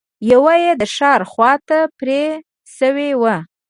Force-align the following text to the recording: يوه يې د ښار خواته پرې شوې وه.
يوه 0.31 0.53
يې 0.63 0.71
د 0.81 0.83
ښار 0.95 1.21
خواته 1.31 1.79
پرې 1.97 2.21
شوې 2.77 3.09
وه. 3.21 3.35